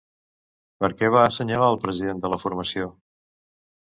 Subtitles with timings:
[0.83, 2.93] Per què va assenyalar el president de la formació?